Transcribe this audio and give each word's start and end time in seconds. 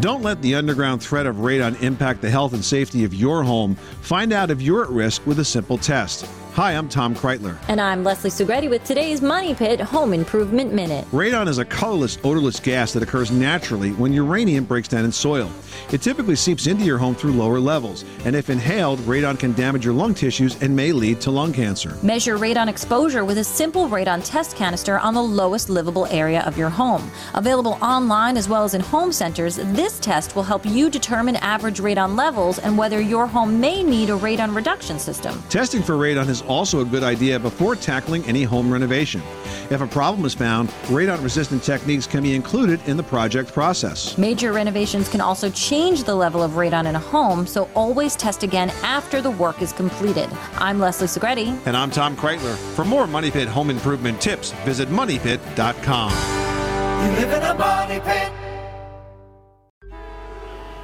Don't 0.00 0.22
let 0.22 0.40
the 0.42 0.54
underground 0.54 1.02
threat 1.02 1.26
of 1.26 1.36
radon 1.36 1.82
impact 1.82 2.20
the 2.20 2.30
health 2.30 2.52
and 2.52 2.64
safety 2.64 3.02
of 3.02 3.12
your 3.12 3.42
home. 3.42 3.74
Find 3.74 4.32
out 4.32 4.48
if 4.48 4.62
you're 4.62 4.84
at 4.84 4.90
risk 4.90 5.26
with 5.26 5.40
a 5.40 5.44
simple 5.44 5.76
test. 5.76 6.24
Hi, 6.58 6.72
I'm 6.72 6.88
Tom 6.88 7.14
Kraeutler. 7.14 7.56
And 7.68 7.80
I'm 7.80 8.02
Leslie 8.02 8.30
Segrete 8.30 8.68
with 8.68 8.82
today's 8.82 9.22
Money 9.22 9.54
Pit 9.54 9.78
Home 9.78 10.12
Improvement 10.12 10.72
Minute. 10.72 11.06
Radon 11.12 11.46
is 11.46 11.58
a 11.58 11.64
colorless, 11.64 12.18
odorless 12.24 12.58
gas 12.58 12.92
that 12.94 13.02
occurs 13.04 13.30
naturally 13.30 13.92
when 13.92 14.12
uranium 14.12 14.64
breaks 14.64 14.88
down 14.88 15.04
in 15.04 15.12
soil. 15.12 15.52
It 15.92 16.02
typically 16.02 16.34
seeps 16.34 16.66
into 16.66 16.84
your 16.84 16.98
home 16.98 17.14
through 17.14 17.34
lower 17.34 17.60
levels, 17.60 18.04
and 18.24 18.34
if 18.34 18.50
inhaled, 18.50 18.98
radon 19.06 19.38
can 19.38 19.52
damage 19.52 19.84
your 19.84 19.94
lung 19.94 20.14
tissues 20.14 20.60
and 20.60 20.74
may 20.74 20.90
lead 20.90 21.20
to 21.20 21.30
lung 21.30 21.52
cancer. 21.52 21.96
Measure 22.02 22.36
radon 22.36 22.66
exposure 22.66 23.24
with 23.24 23.38
a 23.38 23.44
simple 23.44 23.88
radon 23.88 24.20
test 24.24 24.56
canister 24.56 24.98
on 24.98 25.14
the 25.14 25.22
lowest 25.22 25.70
livable 25.70 26.06
area 26.06 26.42
of 26.42 26.58
your 26.58 26.70
home. 26.70 27.08
Available 27.34 27.78
online 27.80 28.36
as 28.36 28.48
well 28.48 28.64
as 28.64 28.74
in 28.74 28.80
home 28.80 29.12
centers, 29.12 29.58
this 29.76 30.00
test 30.00 30.34
will 30.34 30.42
help 30.42 30.66
you 30.66 30.90
determine 30.90 31.36
average 31.36 31.78
radon 31.78 32.16
levels 32.16 32.58
and 32.58 32.76
whether 32.76 33.00
your 33.00 33.28
home 33.28 33.60
may 33.60 33.84
need 33.84 34.10
a 34.10 34.18
radon 34.18 34.52
reduction 34.56 34.98
system. 34.98 35.40
Testing 35.48 35.84
for 35.84 35.92
radon 35.92 36.28
is 36.28 36.42
also 36.48 36.80
a 36.80 36.84
good 36.84 37.02
idea 37.02 37.38
before 37.38 37.76
tackling 37.76 38.24
any 38.24 38.42
home 38.42 38.72
renovation. 38.72 39.22
If 39.70 39.80
a 39.80 39.86
problem 39.86 40.24
is 40.24 40.34
found, 40.34 40.70
radon 40.86 41.22
resistant 41.22 41.62
techniques 41.62 42.06
can 42.06 42.22
be 42.22 42.34
included 42.34 42.80
in 42.86 42.96
the 42.96 43.02
project 43.02 43.52
process. 43.52 44.16
Major 44.16 44.52
renovations 44.52 45.08
can 45.08 45.20
also 45.20 45.50
change 45.50 46.04
the 46.04 46.14
level 46.14 46.42
of 46.42 46.52
radon 46.52 46.86
in 46.86 46.96
a 46.96 46.98
home, 46.98 47.46
so 47.46 47.68
always 47.74 48.16
test 48.16 48.42
again 48.42 48.70
after 48.82 49.20
the 49.20 49.30
work 49.30 49.62
is 49.62 49.72
completed. 49.72 50.28
I'm 50.54 50.78
Leslie 50.78 51.06
Segrete. 51.06 51.58
And 51.66 51.76
I'm 51.76 51.90
Tom 51.90 52.16
Kraeutler. 52.16 52.56
For 52.74 52.84
more 52.84 53.06
Money 53.06 53.30
Pit 53.30 53.48
home 53.48 53.70
improvement 53.70 54.20
tips, 54.20 54.52
visit 54.64 54.88
MoneyPit.com. 54.88 56.10
You 56.98 57.12
live 57.12 57.30
in 57.30 57.42
a 57.42 57.54
money 57.54 58.00
pit. 58.00 58.32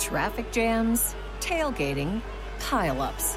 Traffic 0.00 0.50
jams, 0.50 1.14
tailgating, 1.38 2.20
pileups. 2.58 3.36